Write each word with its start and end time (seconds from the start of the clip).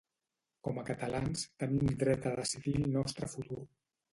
Com 0.67 0.79
a 0.81 0.85
catalans, 0.87 1.43
tenim 1.65 1.91
dret 2.05 2.27
a 2.31 2.33
decidir 2.41 2.77
el 2.83 2.91
nostre 2.99 3.31
futur 3.37 3.63